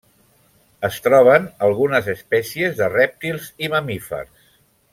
[0.87, 4.53] Es troben algunes espècies de rèptils i mamífers.